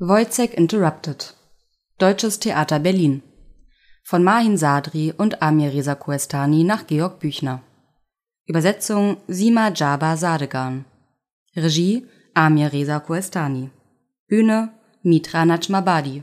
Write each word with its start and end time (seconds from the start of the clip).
Wojciech 0.00 0.54
Interrupted. 0.54 1.34
Deutsches 1.98 2.38
Theater 2.38 2.78
Berlin. 2.78 3.20
Von 4.04 4.22
Mahin 4.22 4.56
Sadri 4.56 5.12
und 5.12 5.42
Amir 5.42 5.72
Reza 5.72 5.96
Koestani 5.96 6.62
nach 6.62 6.86
Georg 6.86 7.18
Büchner. 7.18 7.62
Übersetzung 8.46 9.16
Sima 9.26 9.72
Jaba 9.74 10.16
Sadegan. 10.16 10.84
Regie 11.56 12.06
Amir 12.32 12.72
Reza 12.72 13.00
Koestani. 13.00 13.70
Bühne 14.28 14.68
Mitra 15.02 15.44
Najmabadi. 15.44 16.22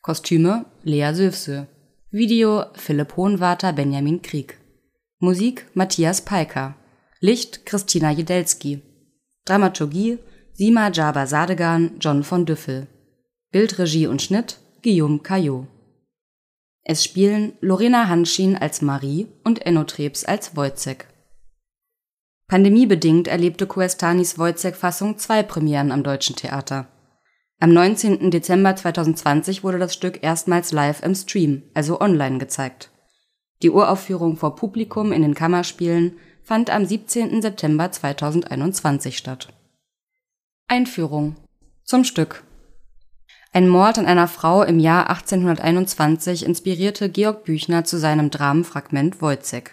Kostüme 0.00 0.64
Lea 0.82 1.12
Sülfsö. 1.12 1.66
Video 2.10 2.64
Philipp 2.72 3.14
Hohenwarter 3.18 3.74
Benjamin 3.74 4.22
Krieg. 4.22 4.56
Musik 5.18 5.66
Matthias 5.74 6.22
Peiker 6.22 6.76
Licht 7.20 7.66
Christina 7.66 8.10
Jedelski. 8.10 8.80
Dramaturgie 9.44 10.18
Sima 10.54 10.90
Jaba 10.90 11.26
Sadegan 11.26 11.98
John 12.00 12.22
von 12.22 12.46
Düffel 12.46 12.88
Bildregie 13.52 14.06
und 14.06 14.22
Schnitt 14.22 14.58
Guillaume 14.82 15.18
Caillot. 15.18 15.66
Es 16.84 17.04
spielen 17.04 17.52
Lorena 17.60 18.08
Hanschin 18.08 18.56
als 18.56 18.80
Marie 18.80 19.28
und 19.44 19.66
Enno 19.66 19.84
Trebs 19.84 20.24
als 20.24 20.56
Wojciech. 20.56 21.04
Pandemiebedingt 22.48 23.28
erlebte 23.28 23.66
Kuestanis 23.66 24.38
Wojciech-Fassung 24.38 25.18
zwei 25.18 25.42
Premieren 25.42 25.92
am 25.92 26.02
Deutschen 26.02 26.34
Theater. 26.34 26.88
Am 27.60 27.74
19. 27.74 28.30
Dezember 28.30 28.74
2020 28.74 29.62
wurde 29.62 29.78
das 29.78 29.92
Stück 29.92 30.22
erstmals 30.22 30.72
live 30.72 31.02
im 31.02 31.14
Stream, 31.14 31.62
also 31.74 32.00
online, 32.00 32.38
gezeigt. 32.38 32.90
Die 33.60 33.70
Uraufführung 33.70 34.38
vor 34.38 34.56
Publikum 34.56 35.12
in 35.12 35.20
den 35.20 35.34
Kammerspielen 35.34 36.16
fand 36.42 36.70
am 36.70 36.86
17. 36.86 37.42
September 37.42 37.92
2021 37.92 39.18
statt. 39.18 39.48
Einführung 40.68 41.36
zum 41.84 42.04
Stück 42.04 42.44
ein 43.52 43.68
Mord 43.68 43.98
an 43.98 44.06
einer 44.06 44.28
Frau 44.28 44.62
im 44.62 44.78
Jahr 44.78 45.10
1821 45.10 46.46
inspirierte 46.46 47.10
Georg 47.10 47.44
Büchner 47.44 47.84
zu 47.84 47.98
seinem 47.98 48.30
Dramenfragment 48.30 49.20
Wojciech. 49.20 49.70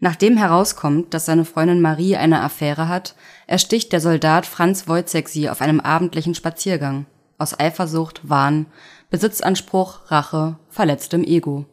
Nachdem 0.00 0.36
herauskommt, 0.36 1.12
dass 1.12 1.26
seine 1.26 1.44
Freundin 1.44 1.80
Marie 1.80 2.16
eine 2.16 2.40
Affäre 2.40 2.88
hat, 2.88 3.14
ersticht 3.46 3.92
der 3.92 4.00
Soldat 4.00 4.46
Franz 4.46 4.88
Wojciech 4.88 5.28
sie 5.28 5.50
auf 5.50 5.60
einem 5.60 5.80
abendlichen 5.80 6.34
Spaziergang. 6.34 7.06
Aus 7.36 7.58
Eifersucht, 7.58 8.28
Wahn, 8.28 8.66
Besitzanspruch, 9.10 10.10
Rache, 10.10 10.58
verletztem 10.70 11.24
Ego 11.24 11.66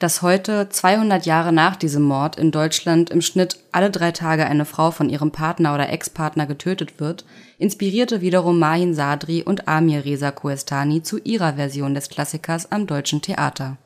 dass 0.00 0.22
heute, 0.22 0.68
200 0.70 1.26
Jahre 1.26 1.52
nach 1.52 1.76
diesem 1.76 2.02
Mord, 2.02 2.36
in 2.36 2.50
Deutschland 2.50 3.10
im 3.10 3.20
Schnitt 3.20 3.58
alle 3.70 3.90
drei 3.90 4.12
Tage 4.12 4.46
eine 4.46 4.64
Frau 4.64 4.90
von 4.90 5.10
ihrem 5.10 5.30
Partner 5.30 5.74
oder 5.74 5.90
Ex-Partner 5.90 6.46
getötet 6.46 6.98
wird, 6.98 7.26
inspirierte 7.58 8.22
wiederum 8.22 8.58
Mahin 8.58 8.94
Sadri 8.94 9.42
und 9.42 9.68
Amir 9.68 10.06
Reza 10.06 10.30
Koestani 10.30 11.02
zu 11.02 11.18
ihrer 11.18 11.52
Version 11.52 11.94
des 11.94 12.08
Klassikers 12.08 12.72
am 12.72 12.86
deutschen 12.86 13.20
Theater. 13.20 13.76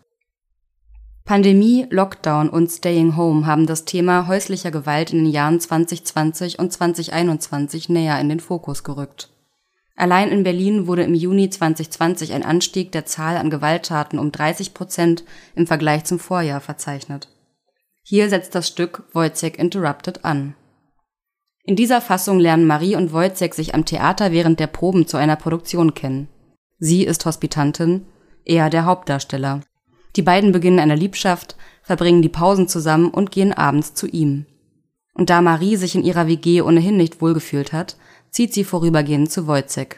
Pandemie, 1.24 1.86
Lockdown 1.90 2.48
und 2.48 2.70
Staying 2.70 3.16
Home 3.16 3.44
haben 3.46 3.66
das 3.66 3.84
Thema 3.84 4.28
häuslicher 4.28 4.70
Gewalt 4.70 5.12
in 5.12 5.24
den 5.24 5.32
Jahren 5.32 5.58
2020 5.58 6.60
und 6.60 6.72
2021 6.72 7.88
näher 7.88 8.20
in 8.20 8.28
den 8.28 8.40
Fokus 8.40 8.84
gerückt 8.84 9.33
Allein 9.97 10.31
in 10.31 10.42
Berlin 10.42 10.87
wurde 10.87 11.05
im 11.05 11.14
Juni 11.14 11.50
2020 11.50 12.33
ein 12.33 12.42
Anstieg 12.42 12.91
der 12.92 13.06
Zahl 13.06 13.37
an 13.37 13.50
Gewalttaten 13.50 14.19
um 14.19 14.33
30 14.33 14.75
Prozent 14.75 15.25
im 15.55 15.67
Vergleich 15.67 16.05
zum 16.05 16.19
Vorjahr 16.19 16.61
verzeichnet. 16.61 17.28
Hier 18.03 18.28
setzt 18.28 18.55
das 18.55 18.69
Stück 18.69 19.05
Wojciech 19.12 19.56
Interrupted 19.56 20.25
an. 20.25 20.55
In 21.62 21.77
dieser 21.77 22.00
Fassung 22.00 22.39
lernen 22.39 22.67
Marie 22.67 22.97
und 22.97 23.12
Wojciech 23.12 23.55
sich 23.55 23.75
am 23.75 23.84
Theater 23.84 24.33
während 24.33 24.61
der 24.61 24.67
Proben 24.67 25.06
zu 25.06 25.17
einer 25.17 25.37
Produktion 25.37 25.95
kennen. 25.95 26.28
Sie 26.78 27.05
ist 27.05 27.25
Hospitantin, 27.25 28.05
er 28.45 28.69
der 28.69 28.84
Hauptdarsteller. 28.84 29.61
Die 30.17 30.22
beiden 30.22 30.53
beginnen 30.53 30.81
eine 30.81 30.97
Liebschaft, 30.97 31.56
verbringen 31.83 32.20
die 32.20 32.28
Pausen 32.28 32.69
zusammen 32.69 33.11
und 33.11 33.31
gehen 33.31 33.53
abends 33.53 33.95
zu 33.95 34.06
ihm. 34.06 34.47
Und 35.15 35.31
da 35.31 35.41
Marie 35.41 35.77
sich 35.77 35.94
in 35.94 36.04
ihrer 36.04 36.27
WG 36.27 36.60
ohnehin 36.60 36.97
nicht 36.97 37.22
wohlgefühlt 37.22 37.72
hat, 37.72 37.97
zieht 38.34 38.53
sie 38.53 38.65
vorübergehend 38.65 39.31
zu 39.31 39.47
Wojciech. 39.47 39.97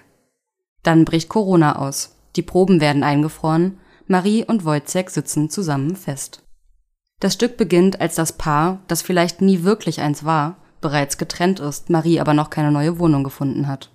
Dann 0.83 1.07
bricht 1.07 1.31
Corona 1.31 1.77
aus. 1.77 2.17
Die 2.37 2.43
Proben 2.43 2.83
werden 2.83 3.03
eingefroren. 3.03 3.79
Marie 4.09 4.45
und 4.45 4.67
Wojciech 4.67 5.09
sitzen 5.09 5.49
zusammen 5.49 5.97
fest. 5.97 6.43
Das 7.19 7.33
Stück 7.33 7.57
beginnt, 7.57 7.99
als 7.99 8.15
das 8.15 8.35
Paar, 8.35 8.81
das 8.89 9.01
vielleicht 9.01 9.41
nie 9.41 9.63
wirklich 9.63 10.03
eins 10.03 10.23
war, 10.23 10.59
bereits 10.83 11.17
getrennt 11.17 11.61
ist, 11.61 11.89
Marie 11.89 12.21
aber 12.21 12.35
noch 12.35 12.51
keine 12.51 12.71
neue 12.71 12.99
Wohnung 12.99 13.25
gefunden 13.25 13.69
hat. 13.69 13.91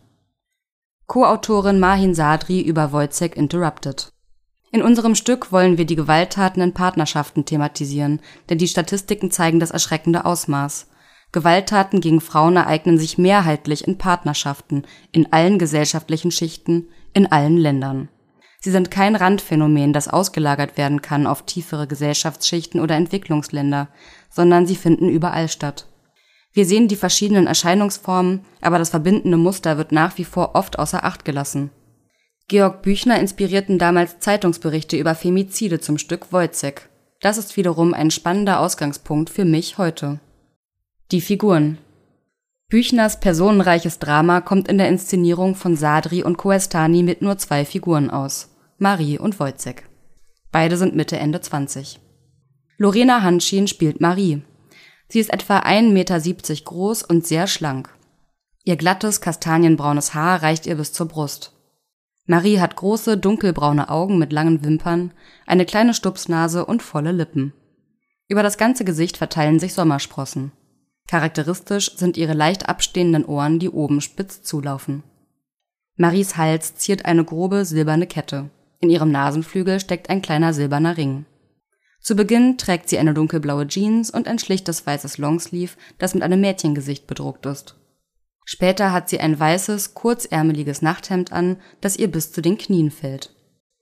Co-Autorin 1.06 1.80
Mahin 1.80 2.16
Sadri 2.16 2.62
über 2.62 2.92
Wojciech 2.92 3.36
Interrupted. 3.36 4.12
In 4.72 4.82
unserem 4.82 5.14
Stück 5.14 5.52
wollen 5.52 5.78
wir 5.78 5.86
die 5.86 5.96
Gewalttaten 5.96 6.64
in 6.64 6.74
Partnerschaften 6.74 7.46
thematisieren, 7.46 8.22
denn 8.50 8.58
die 8.58 8.68
Statistiken 8.68 9.30
zeigen 9.30 9.60
das 9.60 9.70
erschreckende 9.70 10.26
Ausmaß. 10.26 10.88
Gewalttaten 11.32 12.02
gegen 12.02 12.20
Frauen 12.20 12.58
ereignen 12.58 12.98
sich 12.98 13.18
mehrheitlich 13.18 13.88
in 13.88 13.98
Partnerschaften, 13.98 14.84
in 15.12 15.32
allen 15.32 15.60
gesellschaftlichen 15.60 16.32
Schichten, 16.32 16.90
in 17.14 17.32
allen 17.32 17.58
Ländern. 17.58 18.10
Sie 18.60 18.70
sind 18.70 18.92
kein 18.92 19.16
Randphänomen, 19.16 19.94
das 19.94 20.08
ausgelagert 20.08 20.78
werden 20.78 21.02
kann 21.02 21.26
auf 21.26 21.44
tiefere 21.46 21.88
Gesellschaftsschichten 21.88 22.80
oder 22.80 22.96
Entwicklungsländer, 22.96 23.88
sondern 24.30 24.68
sie 24.68 24.76
finden 24.76 25.10
überall 25.10 25.48
statt. 25.48 25.88
Wir 26.54 26.66
sehen 26.66 26.90
die 26.90 26.98
verschiedenen 26.98 27.48
Erscheinungsformen, 27.48 28.42
aber 28.60 28.78
das 28.78 28.90
verbindende 28.90 29.38
Muster 29.38 29.78
wird 29.78 29.94
nach 29.94 30.18
wie 30.18 30.26
vor 30.26 30.54
oft 30.54 30.78
außer 30.78 31.06
Acht 31.06 31.24
gelassen. 31.24 31.72
Georg 32.50 32.82
Büchner 32.82 33.20
inspirierten 33.20 33.80
damals 33.80 34.20
Zeitungsberichte 34.20 34.98
über 34.98 35.16
Femizide 35.16 35.80
zum 35.80 35.98
Stück 35.98 36.34
Wojciech. 36.34 36.82
Das 37.22 37.38
ist 37.38 37.56
wiederum 37.56 37.94
ein 37.94 38.12
spannender 38.12 38.60
Ausgangspunkt 38.60 39.30
für 39.30 39.46
mich 39.46 39.78
heute 39.78 40.20
die 41.12 41.20
Figuren 41.20 41.78
Büchners 42.70 43.20
personenreiches 43.20 44.00
Drama 44.00 44.40
kommt 44.40 44.70
in 44.70 44.78
der 44.78 44.88
Inszenierung 44.88 45.56
von 45.56 45.76
Sadri 45.76 46.24
und 46.24 46.38
Koestani 46.38 47.04
mit 47.04 47.22
nur 47.22 47.38
zwei 47.38 47.66
Figuren 47.66 48.10
aus, 48.10 48.56
Marie 48.78 49.20
und 49.20 49.38
Wojciech. 49.38 49.84
Beide 50.54 50.78
sind 50.78 50.96
Mitte 50.96 51.18
Ende 51.18 51.42
20. 51.42 52.00
Lorena 52.78 53.24
Hanschin 53.24 53.68
spielt 53.68 54.00
Marie. 54.00 54.42
Sie 55.10 55.20
ist 55.20 55.34
etwa 55.34 55.60
1,70 55.60 55.92
Meter 55.92 56.64
groß 56.64 57.04
und 57.04 57.28
sehr 57.28 57.48
schlank. 57.48 57.90
Ihr 58.64 58.78
glattes, 58.78 59.20
kastanienbraunes 59.20 60.14
Haar 60.14 60.42
reicht 60.42 60.66
ihr 60.66 60.76
bis 60.76 60.94
zur 60.94 61.10
Brust. 61.10 61.52
Marie 62.26 62.62
hat 62.62 62.78
große, 62.78 63.18
dunkelbraune 63.18 63.90
Augen 63.90 64.18
mit 64.18 64.32
langen 64.32 64.64
Wimpern, 64.64 65.12
eine 65.46 65.66
kleine 65.66 65.94
Stupsnase 65.94 66.66
und 66.66 66.82
volle 66.82 67.12
Lippen. 67.12 67.52
Über 68.30 68.44
das 68.44 68.58
ganze 68.58 68.86
Gesicht 68.86 69.18
verteilen 69.18 69.60
sich 69.60 69.74
Sommersprossen 69.74 70.54
Charakteristisch 71.12 71.98
sind 71.98 72.16
ihre 72.16 72.32
leicht 72.32 72.70
abstehenden 72.70 73.26
Ohren, 73.26 73.60
die 73.60 73.70
oben 73.70 74.00
spitz 74.00 74.44
zulaufen. 74.44 75.04
Maries 75.98 76.38
Hals 76.38 76.76
ziert 76.76 77.04
eine 77.04 77.26
grobe 77.26 77.66
silberne 77.66 78.08
Kette. 78.08 78.50
In 78.80 78.90
ihrem 78.90 79.12
Nasenflügel 79.12 79.82
steckt 79.82 80.10
ein 80.10 80.22
kleiner 80.22 80.54
silberner 80.54 80.96
Ring. 80.96 81.26
Zu 82.00 82.16
Beginn 82.16 82.58
trägt 82.58 82.88
sie 82.88 82.98
eine 82.98 83.14
dunkelblaue 83.14 83.68
Jeans 83.68 84.10
und 84.10 84.30
ein 84.30 84.40
schlichtes 84.40 84.88
weißes 84.88 85.18
Longsleeve, 85.18 85.76
das 85.98 86.14
mit 86.14 86.24
einem 86.24 86.40
Mädchengesicht 86.40 87.08
bedruckt 87.08 87.46
ist. 87.46 87.76
Später 88.46 88.94
hat 88.94 89.10
sie 89.10 89.20
ein 89.20 89.38
weißes, 89.38 89.94
kurzärmeliges 89.94 90.82
Nachthemd 90.82 91.34
an, 91.34 91.58
das 91.82 91.98
ihr 91.98 92.10
bis 92.10 92.32
zu 92.32 92.42
den 92.42 92.58
Knien 92.58 92.90
fällt. 92.90 93.36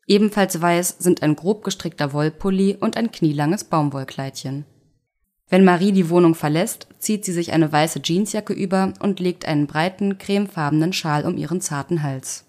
Ebenfalls 0.08 0.60
weiß 0.60 0.96
sind 0.98 1.22
ein 1.22 1.36
grob 1.36 1.64
gestrickter 1.64 2.12
Wollpulli 2.12 2.78
und 2.80 2.98
ein 2.98 3.12
knielanges 3.12 3.66
Baumwollkleidchen 3.66 4.66
wenn 5.50 5.66
Marie 5.66 5.92
die 5.92 6.10
Wohnung 6.10 6.36
verlässt, 6.36 6.88
zieht 7.00 7.26
sie 7.26 7.34
sich 7.34 7.52
eine 7.52 7.72
weiße 7.72 8.02
Jeansjacke 8.04 8.54
über 8.54 8.94
und 9.00 9.20
legt 9.20 9.46
einen 9.46 9.66
breiten, 9.66 10.20
cremefarbenen 10.20 10.94
Schal 10.94 11.26
um 11.26 11.38
ihren 11.38 11.60
zarten 11.60 12.04
Hals. 12.04 12.46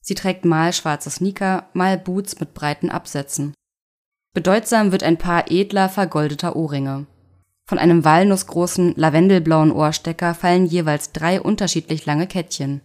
Sie 0.00 0.14
trägt 0.14 0.44
mal 0.44 0.72
schwarze 0.72 1.10
Sneaker, 1.10 1.68
mal 1.72 1.98
Boots 1.98 2.38
mit 2.38 2.54
breiten 2.54 2.90
Absätzen. 2.90 3.54
Bedeutsam 4.34 4.92
wird 4.92 5.02
ein 5.02 5.18
Paar 5.18 5.50
edler, 5.50 5.88
vergoldeter 5.88 6.54
Ohrringe. 6.54 7.06
Von 7.66 7.78
einem 7.78 8.04
walnussgroßen, 8.04 8.94
lavendelblauen 8.96 9.72
Ohrstecker 9.72 10.32
fallen 10.34 10.64
jeweils 10.64 11.12
drei 11.12 11.40
unterschiedlich 11.40 12.06
lange 12.06 12.28
Kettchen. 12.28 12.80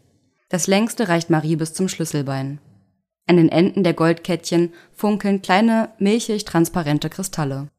Das 0.49 0.67
längste 0.67 1.07
reicht 1.07 1.29
Marie 1.29 1.55
bis 1.55 1.73
zum 1.73 1.87
Schlüsselbein. 1.87 2.59
An 3.27 3.37
den 3.37 3.49
Enden 3.49 3.83
der 3.83 3.93
Goldkettchen 3.93 4.73
funkeln 4.91 5.41
kleine, 5.41 5.89
milchig 5.99 6.43
transparente 6.43 7.09
Kristalle 7.09 7.69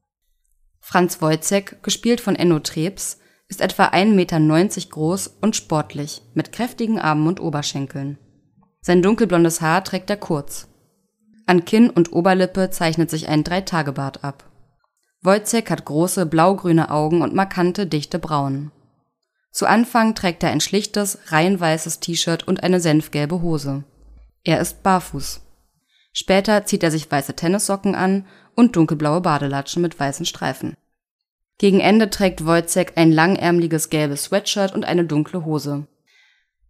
Franz 0.87 1.23
Wojciech, 1.23 1.77
gespielt 1.81 2.21
von 2.21 2.37
Enno 2.37 2.59
Trebs, 2.59 3.19
ist 3.49 3.63
etwa 3.63 3.87
1,90 3.87 4.13
Meter 4.13 4.91
groß 4.91 5.39
und 5.41 5.57
sportlich, 5.57 6.21
mit 6.35 6.53
kräftigen 6.53 6.99
Armen 6.99 7.27
und 7.27 7.41
Oberschenkeln. 7.41 8.19
Sein 8.83 9.01
dunkelblondes 9.01 9.63
Haar 9.63 9.83
trägt 9.83 10.11
er 10.11 10.19
kurz. 10.19 10.69
An 11.47 11.65
Kinn 11.65 11.89
und 11.89 12.13
Oberlippe 12.13 12.69
zeichnet 12.69 13.09
sich 13.09 13.29
ein 13.29 13.45
Dreitagebart 13.45 14.25
ab. 14.25 14.45
Wojciech 15.23 15.71
hat 15.71 15.87
große 15.87 16.27
blaugrüne 16.27 16.91
Augen 16.91 17.23
und 17.23 17.35
markante, 17.35 17.87
dichte 17.87 18.19
Brauen. 18.19 18.71
Zu 19.53 19.65
Anfang 19.65 20.15
trägt 20.15 20.43
er 20.43 20.51
ein 20.51 20.61
schlichtes, 20.61 21.19
rein 21.29 21.59
weißes 21.59 22.01
T-Shirt 22.01 22.47
und 22.47 22.63
eine 22.63 22.79
senfgelbe 22.81 23.41
Hose. 23.41 23.85
Er 24.45 24.61
ist 24.61 24.83
barfuß. 24.83 25.41
Später 26.13 26.67
zieht 26.67 26.83
er 26.83 26.91
sich 26.91 27.11
weiße 27.11 27.35
Tennissocken 27.35 27.95
an 27.95 28.27
und 28.55 28.77
dunkelblaue 28.77 29.21
Badelatschen 29.21 29.83
mit 29.83 29.99
weißen 29.99 30.27
Streifen. 30.27 30.77
Gegen 31.59 31.81
Ende 31.81 32.11
trägt 32.11 32.45
Wojciech 32.45 32.97
ein 32.97 33.13
langärmliches 33.13 33.91
gelbes 33.91 34.25
Sweatshirt 34.25 34.75
und 34.75 34.85
eine 34.85 35.05
dunkle 35.05 35.45
Hose. 35.45 35.87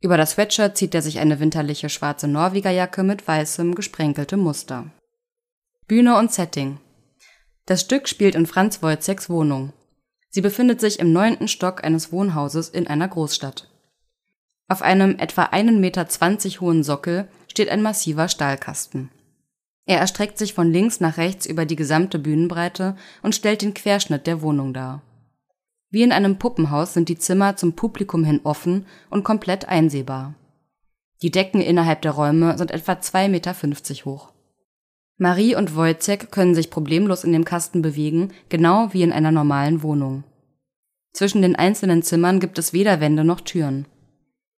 Über 0.00 0.16
das 0.16 0.32
Sweatshirt 0.32 0.76
zieht 0.76 0.94
er 0.94 1.00
sich 1.00 1.18
eine 1.18 1.40
winterliche 1.40 1.88
schwarze 1.88 2.28
Norwegerjacke 2.28 3.02
mit 3.02 3.26
weißem, 3.26 3.74
gesprenkeltem 3.74 4.40
Muster. 4.40 4.90
Bühne 5.86 6.18
und 6.18 6.32
Setting 6.32 6.78
Das 7.66 7.80
Stück 7.80 8.08
spielt 8.08 8.34
in 8.34 8.46
Franz 8.46 8.82
Wojciechs 8.82 9.30
Wohnung. 9.30 9.72
Sie 10.28 10.42
befindet 10.42 10.80
sich 10.80 10.98
im 10.98 11.12
neunten 11.12 11.48
Stock 11.48 11.84
eines 11.84 12.12
Wohnhauses 12.12 12.68
in 12.68 12.86
einer 12.86 13.08
Großstadt. 13.08 13.70
Auf 14.68 14.82
einem 14.82 15.18
etwa 15.18 15.44
1,20 15.44 15.78
Meter 15.78 16.06
hohen 16.60 16.82
Sockel 16.82 17.28
steht 17.48 17.68
ein 17.68 17.82
massiver 17.82 18.28
Stahlkasten. 18.28 19.10
Er 19.86 19.98
erstreckt 19.98 20.38
sich 20.38 20.54
von 20.54 20.70
links 20.70 21.00
nach 21.00 21.18
rechts 21.18 21.46
über 21.46 21.66
die 21.66 21.76
gesamte 21.76 22.18
Bühnenbreite 22.18 22.96
und 23.22 23.34
stellt 23.34 23.62
den 23.62 23.74
Querschnitt 23.74 24.26
der 24.26 24.40
Wohnung 24.40 24.72
dar. 24.72 25.02
Wie 25.90 26.02
in 26.02 26.12
einem 26.12 26.38
Puppenhaus 26.38 26.94
sind 26.94 27.08
die 27.08 27.18
Zimmer 27.18 27.56
zum 27.56 27.74
Publikum 27.74 28.24
hin 28.24 28.40
offen 28.44 28.86
und 29.10 29.24
komplett 29.24 29.68
einsehbar. 29.68 30.34
Die 31.22 31.30
Decken 31.30 31.60
innerhalb 31.60 32.02
der 32.02 32.12
Räume 32.12 32.58
sind 32.58 32.70
etwa 32.70 32.92
2,50 32.92 33.28
Meter 33.28 33.54
hoch. 34.04 34.30
Marie 35.16 35.54
und 35.54 35.76
Wojciech 35.76 36.30
können 36.30 36.56
sich 36.56 36.70
problemlos 36.70 37.22
in 37.22 37.32
dem 37.32 37.44
Kasten 37.44 37.82
bewegen, 37.82 38.32
genau 38.48 38.92
wie 38.92 39.02
in 39.02 39.12
einer 39.12 39.30
normalen 39.30 39.82
Wohnung. 39.82 40.24
Zwischen 41.12 41.42
den 41.42 41.54
einzelnen 41.54 42.02
Zimmern 42.02 42.40
gibt 42.40 42.58
es 42.58 42.72
weder 42.72 43.00
Wände 43.00 43.22
noch 43.22 43.40
Türen. 43.40 43.86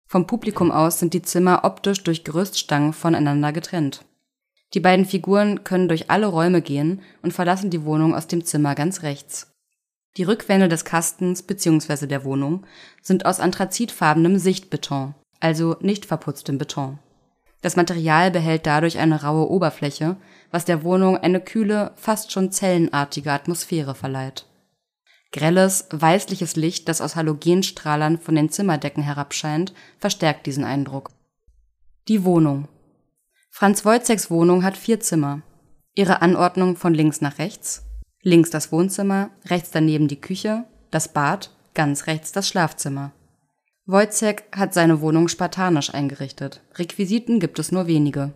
Vom 0.06 0.29
Publikum 0.29 0.71
aus 0.71 1.00
sind 1.00 1.12
die 1.12 1.23
Zimmer 1.23 1.65
optisch 1.65 2.05
durch 2.05 2.23
Gerüststangen 2.23 2.93
voneinander 2.93 3.53
getrennt. 3.53 4.05
Die 4.75 4.81
beiden 4.81 5.06
Figuren 5.06 5.62
können 5.62 5.88
durch 5.88 6.11
alle 6.11 6.26
Räume 6.26 6.61
gehen 6.61 7.00
und 7.23 7.32
verlassen 7.32 7.71
die 7.71 7.85
Wohnung 7.85 8.15
aus 8.15 8.26
dem 8.26 8.44
Zimmer 8.44 8.75
ganz 8.75 9.03
rechts. 9.03 9.53
Die 10.17 10.25
Rückwände 10.25 10.69
des 10.69 10.85
Kastens 10.85 11.43
bzw. 11.43 12.06
der 12.06 12.25
Wohnung 12.25 12.65
sind 13.00 13.25
aus 13.25 13.41
anthrazitfarbenem 13.41 14.38
Sichtbeton, 14.38 15.15
also 15.41 15.76
nicht 15.81 16.06
verputztem 16.06 16.59
Beton. 16.59 16.99
Das 17.62 17.76
Material 17.76 18.31
behält 18.31 18.67
dadurch 18.67 18.99
eine 18.99 19.23
raue 19.23 19.49
Oberfläche, 19.49 20.17
was 20.50 20.65
der 20.65 20.82
Wohnung 20.82 21.17
eine 21.17 21.41
kühle, 21.41 21.93
fast 21.97 22.31
schon 22.31 22.53
zellenartige 22.53 23.32
Atmosphäre 23.32 23.94
verleiht. 23.94 24.47
Grelles, 25.32 25.88
weißliches 25.91 26.56
Licht, 26.56 26.88
das 26.88 27.00
aus 27.00 27.17
Halogenstrahlern 27.17 28.19
von 28.19 28.35
den 28.35 28.50
Zimmerdecken 28.50 29.03
herabscheint, 29.03 29.73
verstärkt 29.99 30.47
diesen 30.47 30.65
Eindruck. 30.65 31.11
Die 32.06 32.25
Wohnung 32.25 32.69
Franz 33.56 33.85
Wojciechs 33.85 34.33
Wohnung 34.33 34.65
hat 34.65 34.77
vier 34.77 34.99
Zimmer. 34.99 35.43
Ihre 35.95 36.23
Anordnung 36.23 36.75
von 36.75 36.93
links 36.93 37.21
nach 37.21 37.39
rechts, 37.39 37.87
links 38.21 38.51
das 38.51 38.73
Wohnzimmer, 38.73 39.31
rechts 39.47 39.71
daneben 39.71 40.09
die 40.09 40.21
Küche, 40.21 40.65
das 40.91 41.06
Bad, 41.12 41.53
ganz 41.73 42.09
rechts 42.09 42.33
das 42.33 42.49
Schlafzimmer. 42.49 43.12
Wojciech 43.87 44.43
hat 44.51 44.75
seine 44.75 45.01
Wohnung 45.01 45.29
spartanisch 45.29 45.95
eingerichtet. 45.95 46.62
Requisiten 46.75 47.39
gibt 47.39 47.61
es 47.61 47.71
nur 47.71 47.87
wenige. 47.87 48.33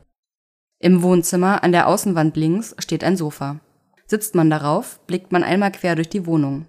Im 0.78 1.02
Wohnzimmer 1.02 1.64
an 1.64 1.72
der 1.72 1.88
Außenwand 1.88 2.36
links 2.36 2.76
steht 2.78 3.02
ein 3.02 3.16
Sofa. 3.16 3.58
Sitzt 4.06 4.36
man 4.36 4.50
darauf, 4.50 5.00
blickt 5.08 5.32
man 5.32 5.42
einmal 5.42 5.72
quer 5.72 5.96
durch 5.96 6.10
die 6.10 6.26
Wohnung. 6.26 6.66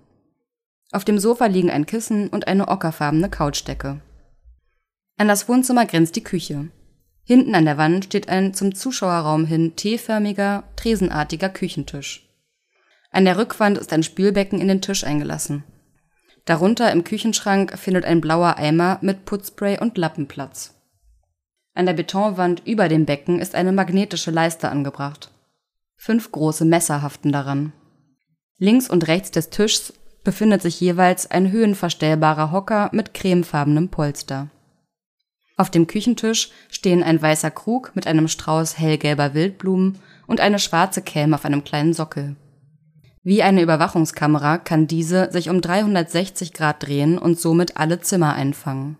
Auf 0.91 1.05
dem 1.05 1.19
Sofa 1.19 1.45
liegen 1.45 1.69
ein 1.69 1.85
Kissen 1.85 2.29
und 2.29 2.47
eine 2.47 2.67
ockerfarbene 2.67 3.29
Couchdecke. 3.29 4.01
An 5.17 5.27
das 5.27 5.47
Wohnzimmer 5.47 5.85
grenzt 5.85 6.15
die 6.15 6.23
Küche. 6.23 6.69
Hinten 7.29 7.53
an 7.53 7.65
der 7.65 7.77
Wand 7.77 8.05
steht 8.05 8.27
ein 8.27 8.55
zum 8.55 8.73
Zuschauerraum 8.73 9.45
hin 9.45 9.75
T-förmiger, 9.75 10.63
tresenartiger 10.75 11.49
Küchentisch. 11.49 12.27
An 13.11 13.23
der 13.23 13.37
Rückwand 13.37 13.77
ist 13.77 13.93
ein 13.93 14.01
Spülbecken 14.01 14.59
in 14.59 14.67
den 14.67 14.81
Tisch 14.81 15.03
eingelassen. 15.03 15.63
Darunter 16.45 16.91
im 16.91 17.03
Küchenschrank 17.03 17.77
findet 17.77 18.05
ein 18.05 18.19
blauer 18.19 18.57
Eimer 18.57 18.97
mit 19.01 19.25
Putzspray 19.25 19.77
und 19.79 19.95
Lappen 19.99 20.27
Platz. 20.27 20.73
An 21.75 21.85
der 21.85 21.93
Betonwand 21.93 22.63
über 22.65 22.89
dem 22.89 23.05
Becken 23.05 23.37
ist 23.39 23.53
eine 23.53 23.73
magnetische 23.73 24.31
Leiste 24.31 24.69
angebracht. 24.69 25.29
Fünf 25.97 26.31
große 26.31 26.65
Messer 26.65 27.03
haften 27.03 27.31
daran. 27.31 27.73
Links 28.57 28.89
und 28.89 29.07
rechts 29.07 29.29
des 29.29 29.51
Tischs 29.51 29.93
befindet 30.23 30.63
sich 30.63 30.81
jeweils 30.81 31.29
ein 31.29 31.51
höhenverstellbarer 31.51 32.51
Hocker 32.51 32.89
mit 32.91 33.13
cremefarbenem 33.13 33.89
Polster. 33.89 34.49
Auf 35.59 35.69
dem 35.69 35.87
Küchentisch 35.87 36.51
stehen 36.71 37.03
ein 37.03 37.21
weißer 37.21 37.51
Krug 37.51 37.91
mit 37.93 38.07
einem 38.07 38.29
Strauß 38.29 38.79
hellgelber 38.79 39.33
Wildblumen 39.33 39.99
und 40.25 40.39
eine 40.39 40.57
schwarze 40.57 41.01
Kämme 41.01 41.35
auf 41.35 41.43
einem 41.43 41.65
kleinen 41.65 41.93
Sockel. 41.93 42.37
Wie 43.23 43.43
eine 43.43 43.61
Überwachungskamera 43.61 44.57
kann 44.57 44.87
diese 44.87 45.29
sich 45.33 45.49
um 45.49 45.59
360 45.59 46.53
Grad 46.53 46.87
drehen 46.87 47.17
und 47.17 47.41
somit 47.41 47.75
alle 47.75 47.99
Zimmer 47.99 48.35
einfangen. 48.35 48.95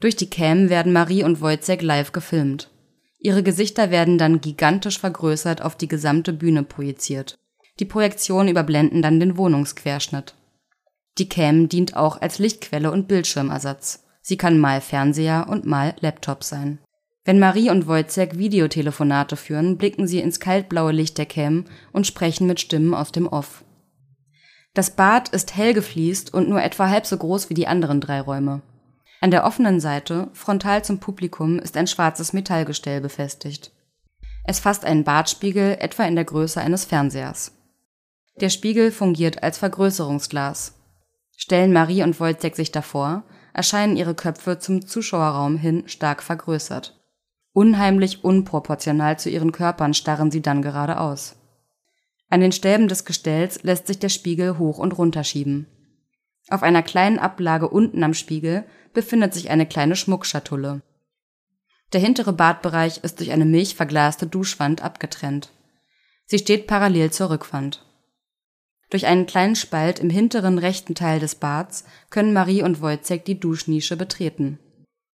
Durch 0.00 0.16
die 0.16 0.30
Cam 0.30 0.70
werden 0.70 0.94
Marie 0.94 1.24
und 1.24 1.42
Wojciech 1.42 1.82
live 1.82 2.12
gefilmt. 2.12 2.70
Ihre 3.18 3.42
Gesichter 3.42 3.90
werden 3.90 4.16
dann 4.16 4.40
gigantisch 4.40 4.98
vergrößert 4.98 5.60
auf 5.60 5.76
die 5.76 5.88
gesamte 5.88 6.32
Bühne 6.32 6.62
projiziert. 6.62 7.34
Die 7.80 7.84
Projektionen 7.84 8.48
überblenden 8.48 9.02
dann 9.02 9.20
den 9.20 9.36
Wohnungsquerschnitt. 9.36 10.36
Die 11.18 11.28
Cam 11.28 11.68
dient 11.68 11.96
auch 11.96 12.18
als 12.18 12.38
Lichtquelle 12.38 12.90
und 12.90 13.08
Bildschirmersatz. 13.08 14.05
Sie 14.28 14.36
kann 14.36 14.58
mal 14.58 14.80
Fernseher 14.80 15.46
und 15.48 15.66
mal 15.66 15.94
Laptop 16.00 16.42
sein. 16.42 16.80
Wenn 17.24 17.38
Marie 17.38 17.70
und 17.70 17.86
Wojciech 17.86 18.36
Videotelefonate 18.36 19.36
führen, 19.36 19.78
blicken 19.78 20.08
sie 20.08 20.18
ins 20.18 20.40
kaltblaue 20.40 20.90
Licht 20.90 21.16
der 21.18 21.26
Cam 21.26 21.66
und 21.92 22.08
sprechen 22.08 22.48
mit 22.48 22.58
Stimmen 22.58 22.92
aus 22.92 23.12
dem 23.12 23.28
Off. 23.28 23.62
Das 24.74 24.90
Bad 24.90 25.28
ist 25.28 25.56
hell 25.56 25.74
gefliest 25.74 26.34
und 26.34 26.48
nur 26.48 26.60
etwa 26.60 26.88
halb 26.88 27.06
so 27.06 27.16
groß 27.16 27.50
wie 27.50 27.54
die 27.54 27.68
anderen 27.68 28.00
drei 28.00 28.20
Räume. 28.20 28.62
An 29.20 29.30
der 29.30 29.44
offenen 29.44 29.78
Seite, 29.78 30.28
frontal 30.32 30.84
zum 30.84 30.98
Publikum, 30.98 31.60
ist 31.60 31.76
ein 31.76 31.86
schwarzes 31.86 32.32
Metallgestell 32.32 33.00
befestigt. 33.00 33.70
Es 34.42 34.58
fasst 34.58 34.84
einen 34.84 35.04
Badspiegel 35.04 35.76
etwa 35.78 36.02
in 36.02 36.16
der 36.16 36.24
Größe 36.24 36.60
eines 36.60 36.84
Fernsehers. 36.84 37.52
Der 38.40 38.48
Spiegel 38.48 38.90
fungiert 38.90 39.44
als 39.44 39.58
Vergrößerungsglas. 39.58 40.74
Stellen 41.36 41.72
Marie 41.72 42.02
und 42.02 42.18
Wojciech 42.18 42.56
sich 42.56 42.72
davor, 42.72 43.22
erscheinen 43.56 43.96
ihre 43.96 44.14
Köpfe 44.14 44.58
zum 44.58 44.86
Zuschauerraum 44.86 45.56
hin 45.56 45.84
stark 45.86 46.22
vergrößert. 46.22 46.94
Unheimlich 47.54 48.22
unproportional 48.22 49.18
zu 49.18 49.30
ihren 49.30 49.50
Körpern 49.50 49.94
starren 49.94 50.30
sie 50.30 50.42
dann 50.42 50.60
geradeaus. 50.60 51.36
An 52.28 52.40
den 52.40 52.52
Stäben 52.52 52.86
des 52.86 53.06
Gestells 53.06 53.62
lässt 53.62 53.86
sich 53.86 53.98
der 53.98 54.10
Spiegel 54.10 54.58
hoch 54.58 54.76
und 54.76 54.98
runter 54.98 55.24
schieben. 55.24 55.66
Auf 56.50 56.62
einer 56.62 56.82
kleinen 56.82 57.18
Ablage 57.18 57.66
unten 57.68 58.04
am 58.04 58.12
Spiegel 58.12 58.66
befindet 58.92 59.32
sich 59.32 59.48
eine 59.48 59.64
kleine 59.64 59.96
Schmuckschatulle. 59.96 60.82
Der 61.94 62.00
hintere 62.00 62.34
Badbereich 62.34 62.98
ist 63.04 63.20
durch 63.20 63.30
eine 63.30 63.46
milchverglaste 63.46 64.26
Duschwand 64.26 64.82
abgetrennt. 64.82 65.50
Sie 66.26 66.38
steht 66.38 66.66
parallel 66.66 67.10
zur 67.10 67.30
Rückwand. 67.30 67.85
Durch 68.90 69.06
einen 69.06 69.26
kleinen 69.26 69.56
Spalt 69.56 69.98
im 69.98 70.10
hinteren 70.10 70.58
rechten 70.58 70.94
Teil 70.94 71.18
des 71.18 71.34
Bads 71.34 71.84
können 72.10 72.32
Marie 72.32 72.62
und 72.62 72.80
Wojciech 72.80 73.24
die 73.24 73.40
Duschnische 73.40 73.96
betreten. 73.96 74.58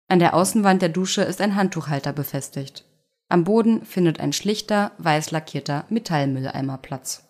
An 0.07 0.19
der 0.19 0.33
Außenwand 0.33 0.81
der 0.81 0.89
Dusche 0.89 1.21
ist 1.21 1.39
ein 1.39 1.55
Handtuchhalter 1.55 2.11
befestigt. 2.11 2.85
Am 3.29 3.45
Boden 3.45 3.85
findet 3.85 4.19
ein 4.19 4.33
schlichter, 4.33 4.91
weiß 4.97 5.31
lackierter 5.31 5.85
Metallmülleimer 5.89 6.77
Platz. 6.79 7.23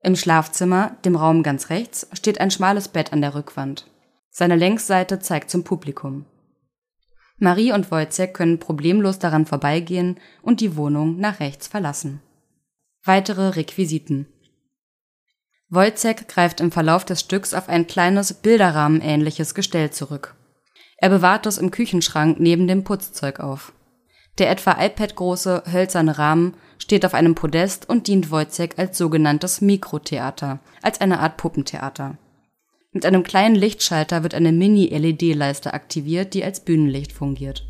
Im 0.00 0.14
Schlafzimmer, 0.14 0.96
dem 1.04 1.16
Raum 1.16 1.42
ganz 1.42 1.68
rechts, 1.68 2.06
steht 2.12 2.40
ein 2.40 2.52
schmales 2.52 2.88
Bett 2.88 3.12
an 3.12 3.20
der 3.20 3.34
Rückwand. 3.34 3.88
Seine 4.30 4.54
Längsseite 4.54 5.18
zeigt 5.18 5.50
zum 5.50 5.64
Publikum. 5.64 6.26
Marie 7.38 7.72
und 7.72 7.90
Wojciech 7.90 8.32
können 8.32 8.60
problemlos 8.60 9.18
daran 9.18 9.46
vorbeigehen 9.46 10.20
und 10.42 10.60
die 10.60 10.76
Wohnung 10.76 11.16
nach 11.16 11.40
rechts 11.40 11.66
verlassen. 11.66 12.20
Weitere 13.04 13.48
Requisiten 13.48 14.28
Wojciech 15.72 16.28
greift 16.28 16.60
im 16.60 16.70
Verlauf 16.70 17.06
des 17.06 17.20
Stücks 17.20 17.54
auf 17.54 17.70
ein 17.70 17.86
kleines 17.86 18.34
Bilderrahmenähnliches 18.34 19.54
Gestell 19.54 19.90
zurück. 19.90 20.34
Er 20.98 21.08
bewahrt 21.08 21.46
es 21.46 21.56
im 21.56 21.70
Küchenschrank 21.70 22.38
neben 22.38 22.68
dem 22.68 22.84
Putzzeug 22.84 23.40
auf. 23.40 23.72
Der 24.36 24.50
etwa 24.50 24.76
iPad-große, 24.78 25.62
hölzerne 25.72 26.18
Rahmen 26.18 26.54
steht 26.76 27.06
auf 27.06 27.14
einem 27.14 27.34
Podest 27.34 27.88
und 27.88 28.06
dient 28.06 28.30
Wojciech 28.30 28.72
als 28.76 28.98
sogenanntes 28.98 29.62
Mikrotheater, 29.62 30.60
als 30.82 31.00
eine 31.00 31.20
Art 31.20 31.38
Puppentheater. 31.38 32.18
Mit 32.92 33.06
einem 33.06 33.22
kleinen 33.22 33.54
Lichtschalter 33.54 34.22
wird 34.22 34.34
eine 34.34 34.52
Mini-LED-Leiste 34.52 35.72
aktiviert, 35.72 36.34
die 36.34 36.44
als 36.44 36.60
Bühnenlicht 36.60 37.12
fungiert. 37.12 37.66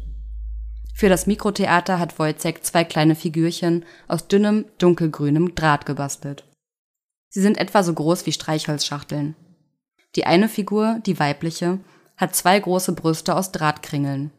Für 0.92 1.08
das 1.08 1.28
Mikrotheater 1.28 2.00
hat 2.00 2.18
Wojciech 2.18 2.62
zwei 2.62 2.82
kleine 2.82 3.14
Figürchen 3.14 3.84
aus 4.08 4.26
dünnem, 4.26 4.64
dunkelgrünem 4.78 5.54
Draht 5.54 5.86
gebastelt. 5.86 6.44
Sie 7.32 7.40
sind 7.40 7.56
etwa 7.56 7.82
so 7.82 7.94
groß 7.94 8.26
wie 8.26 8.32
Streichholzschachteln. 8.32 9.34
Die 10.16 10.26
eine 10.26 10.50
Figur, 10.50 11.00
die 11.06 11.18
weibliche, 11.18 11.80
hat 12.18 12.36
zwei 12.36 12.60
große 12.60 12.92
Brüste 12.92 13.34
aus 13.34 13.52
Drahtkringeln. 13.52 14.30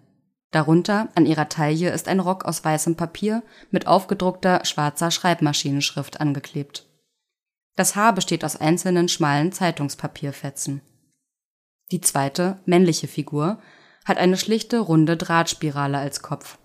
Darunter 0.52 1.10
an 1.16 1.26
ihrer 1.26 1.50
Taille 1.50 1.90
ist 1.90 2.08
ein 2.08 2.20
Rock 2.20 2.46
aus 2.46 2.64
weißem 2.64 2.96
Papier 2.96 3.42
mit 3.72 3.88
aufgedruckter 3.88 4.64
schwarzer 4.64 5.10
Schreibmaschinenschrift 5.10 6.22
angeklebt. 6.22 6.86
Das 7.76 7.96
Haar 7.96 8.14
besteht 8.14 8.46
aus 8.46 8.58
einzelnen 8.58 9.10
schmalen 9.10 9.52
Zeitungspapierfetzen. 9.52 10.82
Die 11.92 12.02
zweite, 12.02 12.60
männliche 12.66 13.08
Figur 13.08 13.60
hat 14.06 14.20
eine 14.20 14.38
schlichte 14.38 14.78
runde 14.78 15.18
Drahtspirale 15.18 15.98
als 15.98 16.22
Kopf. 16.22 16.60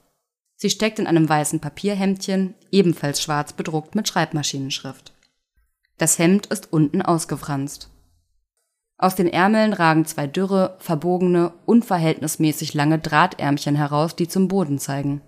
Sie 0.56 0.68
steckt 0.68 0.98
in 0.98 1.06
einem 1.06 1.26
weißen 1.26 1.60
Papierhemdchen, 1.60 2.54
ebenfalls 2.70 3.22
schwarz 3.22 3.54
bedruckt 3.54 3.94
mit 3.94 4.06
Schreibmaschinenschrift. 4.06 5.14
Das 5.98 6.18
Hemd 6.18 6.46
ist 6.46 6.72
unten 6.72 7.02
ausgefranst. 7.02 7.90
Aus 8.96 9.14
den 9.14 9.28
Ärmeln 9.28 9.72
ragen 9.72 10.06
zwei 10.06 10.26
dürre, 10.26 10.76
verbogene, 10.80 11.52
unverhältnismäßig 11.66 12.74
lange 12.74 12.98
Drahtärmchen 12.98 13.76
heraus, 13.76 14.16
die 14.16 14.26
zum 14.26 14.48
Boden 14.48 14.78
zeigen. 14.78 15.22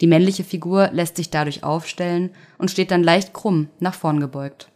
Die 0.00 0.06
männliche 0.06 0.44
Figur 0.44 0.90
lässt 0.92 1.16
sich 1.16 1.30
dadurch 1.30 1.64
aufstellen 1.64 2.30
und 2.58 2.70
steht 2.70 2.90
dann 2.90 3.02
leicht 3.02 3.34
krumm, 3.34 3.68
nach 3.80 3.94
vorn 3.94 4.20
gebeugt. 4.20 4.70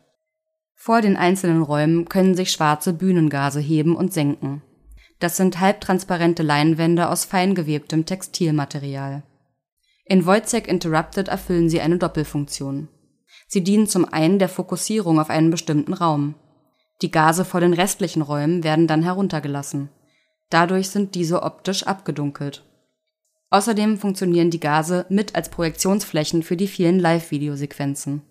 Vor 0.75 1.01
den 1.01 1.17
einzelnen 1.17 1.63
Räumen 1.63 2.09
können 2.09 2.35
sich 2.35 2.51
schwarze 2.51 2.93
Bühnengase 2.93 3.61
heben 3.61 3.95
und 3.95 4.13
senken. 4.13 4.63
Das 5.21 5.37
sind 5.37 5.61
halbtransparente 5.61 6.43
Leinwände 6.43 7.09
aus 7.09 7.25
fein 7.25 7.55
gewebtem 7.55 8.07
Textilmaterial. 8.07 9.23
In 10.05 10.27
Wojciech 10.27 10.67
Interrupted 10.67 11.29
erfüllen 11.29 11.69
sie 11.69 11.81
eine 11.81 11.99
Doppelfunktion. 11.99 12.89
Sie 13.53 13.63
dienen 13.63 13.87
zum 13.87 14.11
einen 14.11 14.39
der 14.39 14.49
Fokussierung 14.49 15.21
auf 15.21 15.29
einen 15.29 15.51
bestimmten 15.51 15.93
Raum. 15.93 16.37
Die 17.03 17.11
Gase 17.11 17.45
vor 17.45 17.61
den 17.61 17.75
restlichen 17.75 18.23
Räumen 18.23 18.65
werden 18.65 18.87
dann 18.87 19.03
heruntergelassen. 19.03 19.91
Dadurch 20.49 20.89
sind 20.89 21.15
diese 21.15 21.43
optisch 21.43 21.83
abgedunkelt. 21.83 22.65
Außerdem 23.51 23.99
funktionieren 23.99 24.49
die 24.49 24.59
Gase 24.59 25.05
mit 25.11 25.35
als 25.35 25.51
Projektionsflächen 25.51 26.43
für 26.43 26.57
die 26.57 26.67
vielen 26.67 26.99
Live-Videosequenzen. 26.99 28.23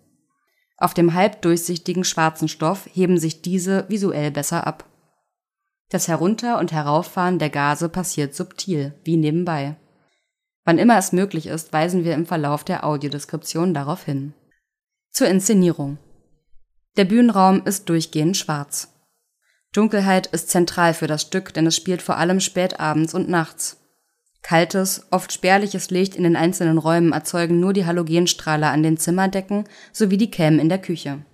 Auf 0.76 0.92
dem 0.92 1.14
halbdurchsichtigen 1.14 2.02
schwarzen 2.02 2.48
Stoff 2.48 2.88
heben 2.92 3.16
sich 3.16 3.42
diese 3.42 3.88
visuell 3.88 4.32
besser 4.32 4.66
ab. 4.66 4.86
Das 5.88 6.08
Herunter 6.08 6.58
und 6.58 6.72
Herauffahren 6.72 7.38
der 7.38 7.50
Gase 7.50 7.88
passiert 7.88 8.34
subtil, 8.34 8.92
wie 9.04 9.16
nebenbei. 9.16 9.76
Wann 10.64 10.78
immer 10.78 10.98
es 10.98 11.12
möglich 11.12 11.46
ist, 11.46 11.72
weisen 11.72 12.02
wir 12.02 12.14
im 12.14 12.26
Verlauf 12.26 12.64
der 12.64 12.84
Audiodeskription 12.84 13.72
darauf 13.72 14.04
hin. 14.04 14.34
Zur 15.12 15.26
Inszenierung 15.26 15.98
der 16.96 17.04
Bühnenraum 17.04 17.66
ist 17.66 17.90
durchgehend 17.90 18.34
schwarz. 18.34 18.88
Dunkelheit 19.74 20.28
ist 20.28 20.48
zentral 20.48 20.94
für 20.94 21.06
das 21.06 21.20
Stück, 21.20 21.52
denn 21.52 21.66
es 21.66 21.76
spielt 21.76 22.00
vor 22.00 22.16
allem 22.16 22.40
spät 22.40 22.80
abends 22.80 23.12
und 23.12 23.28
nachts. 23.28 23.76
Kaltes, 24.40 25.06
oft 25.10 25.30
spärliches 25.30 25.90
Licht 25.90 26.16
in 26.16 26.22
den 26.22 26.34
einzelnen 26.34 26.78
Räumen 26.78 27.12
erzeugen 27.12 27.60
nur 27.60 27.74
die 27.74 27.84
Halogenstrahler 27.84 28.70
an 28.70 28.82
den 28.82 28.96
Zimmerdecken 28.96 29.64
sowie 29.92 30.16
die 30.16 30.30
Cam 30.30 30.58
in 30.58 30.70
der 30.70 30.80
Küche. 30.80 31.26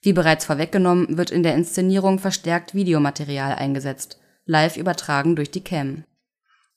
Wie 0.00 0.14
bereits 0.14 0.46
vorweggenommen, 0.46 1.18
wird 1.18 1.30
in 1.30 1.42
der 1.42 1.54
Inszenierung 1.54 2.18
verstärkt 2.18 2.74
Videomaterial 2.74 3.54
eingesetzt, 3.54 4.18
live 4.46 4.78
übertragen 4.78 5.36
durch 5.36 5.50
die 5.50 5.62
Cam. 5.62 6.04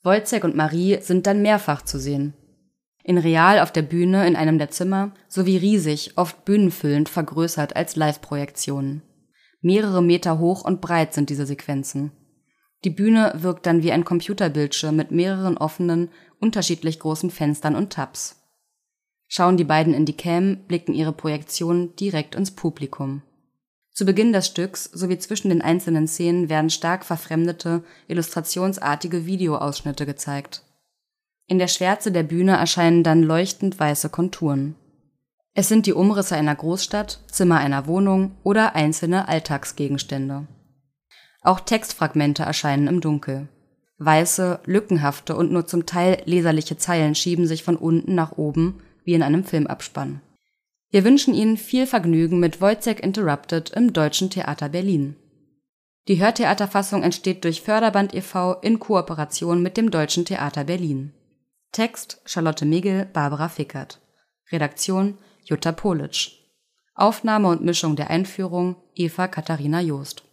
Wojciech 0.04 0.44
und 0.44 0.58
Marie 0.58 1.00
sind 1.00 1.26
dann 1.26 1.42
mehrfach 1.42 1.84
zu 1.84 2.00
sehen 2.00 2.34
in 3.04 3.18
real 3.18 3.60
auf 3.60 3.72
der 3.72 3.82
Bühne 3.82 4.26
in 4.26 4.36
einem 4.36 4.58
der 4.58 4.72
Zimmer 4.72 5.12
sowie 5.28 5.58
riesig, 5.58 6.14
oft 6.16 6.46
bühnenfüllend 6.46 7.10
vergrößert 7.10 7.76
als 7.76 7.96
Live-Projektionen. 7.96 9.02
Mehrere 9.62 10.02
Meter 10.02 10.40
hoch 10.40 10.64
und 10.64 10.82
breit 10.82 11.14
sind 11.14 11.30
diese 11.30 11.46
Sequenzen. 11.46 12.12
Die 12.86 12.90
Bühne 12.90 13.34
wirkt 13.38 13.66
dann 13.66 13.84
wie 13.84 13.92
ein 13.92 14.06
Computerbildschirm 14.06 14.96
mit 14.96 15.12
mehreren 15.12 15.58
offenen, 15.58 16.10
unterschiedlich 16.40 17.00
großen 17.00 17.30
Fenstern 17.30 17.76
und 17.76 17.94
Tabs. 17.94 18.42
Schauen 19.28 19.58
die 19.58 19.64
beiden 19.64 19.94
in 19.94 20.06
die 20.06 20.18
Cam, 20.18 20.66
blicken 20.68 20.94
ihre 20.94 21.14
Projektionen 21.14 21.96
direkt 21.96 22.36
ins 22.36 22.52
Publikum. 22.52 23.22
Zu 23.92 24.06
Beginn 24.06 24.34
des 24.34 24.48
Stücks 24.48 24.86
sowie 24.86 25.18
zwischen 25.18 25.50
den 25.50 25.62
einzelnen 25.62 26.08
Szenen 26.08 26.50
werden 26.50 26.70
stark 26.70 27.06
verfremdete, 27.06 27.84
illustrationsartige 28.08 29.26
Videoausschnitte 29.26 30.06
gezeigt 30.06 30.64
in 31.48 31.60
der 31.60 31.68
Schwärze 31.68 32.12
der 32.12 32.24
Bühne 32.24 32.54
erscheinen 32.54 33.04
dann 33.04 33.22
leuchtend 33.22 33.80
weiße 33.80 34.10
Konturen. 34.10 34.76
Es 35.54 35.68
sind 35.68 35.86
die 35.86 35.94
Umrisse 35.94 36.36
einer 36.36 36.56
Großstadt, 36.56 37.20
Zimmer 37.28 37.58
einer 37.58 37.86
Wohnung 37.86 38.32
oder 38.44 38.76
einzelne 38.76 39.28
Alltagsgegenstände. 39.28 40.48
Auch 41.42 41.60
Textfragmente 41.60 42.44
erscheinen 42.44 42.88
im 42.88 43.02
Dunkel. 43.02 43.50
Weiße, 44.00 44.62
lückenhafte 44.66 45.36
und 45.36 45.52
nur 45.52 45.68
zum 45.68 45.86
Teil 45.86 46.22
leserliche 46.26 46.78
Zeilen 46.78 47.14
schieben 47.14 47.46
sich 47.46 47.64
von 47.64 47.76
unten 47.76 48.16
nach 48.16 48.38
oben 48.38 48.82
wie 49.04 49.14
in 49.14 49.22
einem 49.22 49.44
Filmabspann. 49.44 50.22
Wir 50.90 51.04
wünschen 51.04 51.34
Ihnen 51.34 51.58
viel 51.58 51.86
Vergnügen 51.86 52.40
mit 52.40 52.62
Wojciech 52.62 53.00
Interrupted 53.00 53.72
im 53.72 53.94
Deutschen 53.94 54.30
Theater 54.30 54.70
Berlin. 54.70 55.16
Die 56.08 56.20
Hörtheaterfassung 56.22 57.04
entsteht 57.04 57.44
durch 57.44 57.62
Förderband 57.62 58.14
e.V. 58.14 58.54
in 58.62 58.80
Kooperation 58.80 59.62
mit 59.62 59.78
dem 59.78 59.92
Deutschen 59.92 60.26
Theater 60.26 60.64
Berlin 60.64 61.14
Text 61.74 62.22
Charlotte 62.26 62.66
Migel, 62.66 63.06
Barbara 63.06 63.50
Fickert. 63.50 64.00
Redaktion 64.52 65.18
Jutta 65.44 65.72
Politsch. 65.72 66.34
Aufnahme 66.94 67.48
und 67.48 67.64
Mischung 67.64 67.96
der 67.96 68.12
Einführung 68.12 68.76
Eva 68.94 69.28
Katharina 69.28 69.82
Joost 69.82 70.24